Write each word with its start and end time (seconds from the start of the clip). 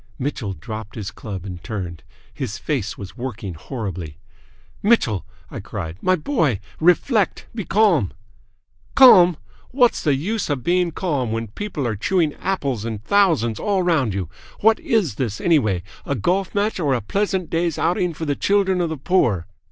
Mitchell 0.17 0.53
dropped 0.53 0.95
his 0.95 1.11
club 1.11 1.45
and 1.45 1.63
turned. 1.63 2.01
His 2.33 2.57
face 2.57 2.97
was 2.97 3.15
working 3.15 3.53
horribly. 3.53 4.17
"Mitchell!" 4.81 5.27
I 5.51 5.59
cried. 5.59 5.97
"My 6.01 6.15
boy! 6.15 6.59
Reflect! 6.79 7.45
Be 7.53 7.65
calm!" 7.65 8.11
"Calm! 8.95 9.37
What's 9.69 10.03
the 10.03 10.15
use 10.15 10.49
of 10.49 10.63
being 10.63 10.89
calm 10.89 11.31
when 11.31 11.49
people 11.49 11.85
are 11.85 11.95
chewing 11.95 12.33
apples 12.39 12.83
in 12.83 12.97
thousands 12.97 13.59
all 13.59 13.83
round 13.83 14.15
you? 14.15 14.27
What 14.61 14.79
is 14.79 15.17
this, 15.17 15.39
anyway 15.39 15.83
a 16.03 16.15
golf 16.15 16.55
match 16.55 16.79
or 16.79 16.95
a 16.95 17.01
pleasant 17.01 17.51
day's 17.51 17.77
outing 17.77 18.15
for 18.15 18.25
the 18.25 18.35
children 18.35 18.81
of 18.81 18.89
the 18.89 18.97
poor? 18.97 19.45